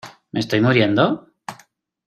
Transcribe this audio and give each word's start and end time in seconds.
¿me 0.31 0.39
estoy 0.39 0.61
muriendo? 0.61 1.31